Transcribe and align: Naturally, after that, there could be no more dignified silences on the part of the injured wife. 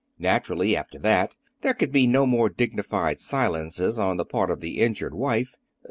Naturally, 0.17 0.75
after 0.75 0.97
that, 0.97 1.35
there 1.61 1.75
could 1.75 1.91
be 1.91 2.07
no 2.07 2.25
more 2.25 2.49
dignified 2.49 3.19
silences 3.19 3.99
on 3.99 4.17
the 4.17 4.25
part 4.25 4.49
of 4.49 4.59
the 4.59 4.79
injured 4.79 5.13
wife. 5.13 5.57